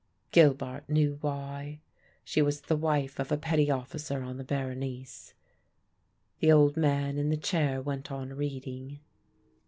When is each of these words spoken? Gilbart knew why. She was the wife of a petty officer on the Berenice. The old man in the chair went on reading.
Gilbart 0.31 0.89
knew 0.89 1.19
why. 1.21 1.79
She 2.23 2.41
was 2.41 2.61
the 2.61 2.75
wife 2.75 3.19
of 3.19 3.31
a 3.31 3.37
petty 3.37 3.69
officer 3.69 4.23
on 4.23 4.37
the 4.37 4.43
Berenice. 4.43 5.35
The 6.39 6.51
old 6.51 6.75
man 6.75 7.19
in 7.19 7.29
the 7.29 7.37
chair 7.37 7.83
went 7.83 8.11
on 8.11 8.29
reading. 8.33 8.97